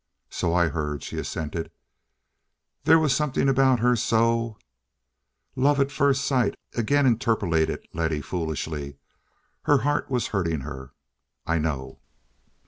"So 0.31 0.51
I 0.55 0.69
heard," 0.69 1.03
she 1.03 1.19
assented. 1.19 1.69
"There 2.85 2.97
was 2.97 3.15
something 3.15 3.47
about 3.47 3.81
her 3.81 3.95
so—" 3.95 4.57
"Love 5.55 5.79
at 5.79 5.91
first 5.91 6.25
sight," 6.25 6.55
again 6.73 7.05
interpolated 7.05 7.87
Letty 7.93 8.21
foolishly. 8.21 8.97
Her 9.65 9.77
heart 9.85 10.09
was 10.09 10.29
hurting 10.33 10.61
her. 10.61 10.93
"I 11.45 11.59
know." 11.59 11.99